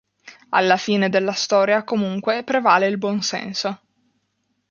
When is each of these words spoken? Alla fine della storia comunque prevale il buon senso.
Alla 0.49 0.77
fine 0.77 1.09
della 1.09 1.31
storia 1.31 1.83
comunque 1.83 2.43
prevale 2.43 2.87
il 2.87 2.97
buon 2.97 3.21
senso. 3.21 3.81